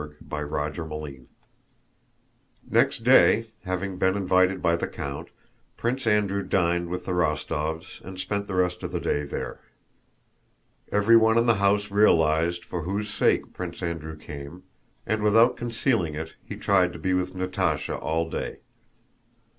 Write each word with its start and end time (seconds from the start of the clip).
CHAPTER 0.27 0.87
XXII 0.89 1.27
Next 2.71 3.03
day, 3.03 3.49
having 3.65 3.99
been 3.99 4.17
invited 4.17 4.59
by 4.59 4.75
the 4.75 4.87
count, 4.87 5.27
Prince 5.77 6.07
Andrew 6.07 6.41
dined 6.41 6.89
with 6.89 7.05
the 7.05 7.11
Rostóvs 7.11 8.01
and 8.03 8.19
spent 8.19 8.47
the 8.47 8.55
rest 8.55 8.81
of 8.81 8.91
the 8.91 8.99
day 8.99 9.25
there. 9.25 9.59
Everyone 10.91 11.37
in 11.37 11.45
the 11.45 11.53
house 11.61 11.91
realized 11.91 12.65
for 12.65 12.81
whose 12.81 13.13
sake 13.13 13.53
Prince 13.53 13.83
Andrew 13.83 14.17
came, 14.17 14.63
and 15.05 15.21
without 15.21 15.55
concealing 15.55 16.15
it 16.15 16.33
he 16.43 16.55
tried 16.55 16.93
to 16.93 16.97
be 16.97 17.13
with 17.13 17.35
Natásha 17.35 18.01
all 18.01 18.27
day. 18.27 18.57